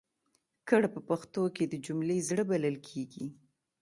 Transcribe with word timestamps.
کړ 0.69 0.81
په 0.93 0.99
پښتو 1.09 1.43
کې 1.55 1.63
د 1.67 1.73
جملې 1.85 2.17
زړه 2.29 2.43
بلل 2.51 2.75
کېږي. 2.87 3.25